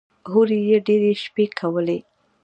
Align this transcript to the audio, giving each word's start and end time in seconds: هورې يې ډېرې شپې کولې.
هورې 0.31 0.57
يې 0.69 0.77
ډېرې 0.87 1.11
شپې 1.23 1.45
کولې. 1.59 1.99